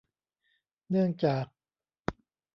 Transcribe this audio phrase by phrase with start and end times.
[0.89, 1.45] เนื่องจาก